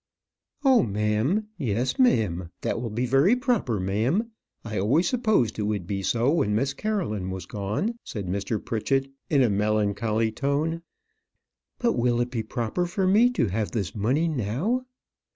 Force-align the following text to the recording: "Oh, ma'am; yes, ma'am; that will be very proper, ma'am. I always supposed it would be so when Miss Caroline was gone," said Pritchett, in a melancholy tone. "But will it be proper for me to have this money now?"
"Oh, 0.65 0.81
ma'am; 0.81 1.49
yes, 1.59 1.99
ma'am; 1.99 2.49
that 2.61 2.81
will 2.81 2.89
be 2.89 3.05
very 3.05 3.35
proper, 3.35 3.79
ma'am. 3.79 4.31
I 4.65 4.79
always 4.79 5.07
supposed 5.07 5.59
it 5.59 5.69
would 5.69 5.85
be 5.85 6.01
so 6.01 6.31
when 6.33 6.55
Miss 6.55 6.73
Caroline 6.73 7.29
was 7.29 7.45
gone," 7.45 7.99
said 8.03 8.25
Pritchett, 8.65 9.11
in 9.29 9.43
a 9.43 9.49
melancholy 9.51 10.31
tone. 10.31 10.81
"But 11.77 11.93
will 11.99 12.19
it 12.19 12.31
be 12.31 12.41
proper 12.41 12.87
for 12.87 13.05
me 13.05 13.29
to 13.29 13.49
have 13.49 13.73
this 13.73 13.93
money 13.93 14.27
now?" 14.27 14.87